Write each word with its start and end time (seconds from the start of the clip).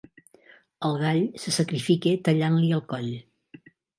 El 0.87 0.95
gall 1.01 1.19
se 1.43 1.53
sacrifica 1.59 2.15
tallant-li 2.29 2.73
el 2.81 2.85
coll. 2.95 3.13